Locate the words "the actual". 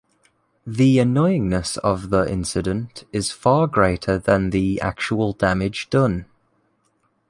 4.49-5.31